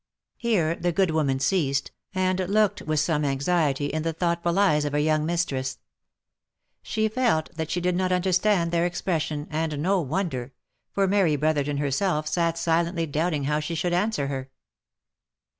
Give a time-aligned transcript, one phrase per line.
[0.37, 4.93] Here the good woman ceased, and looked with some anxiety in the thoughtful eyes of
[4.93, 5.77] her young mistress.
[6.81, 10.53] She felt that she did not un derstand their expression, and no wonder,
[10.91, 14.49] for Mary Brotherton her self sat silently doubting how she should answer her.